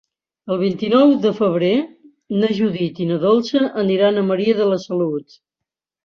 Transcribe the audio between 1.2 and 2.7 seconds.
de febrer na